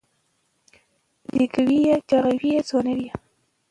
[1.33, 3.11] زېږوي یې چاغوي یې ځوانوي یې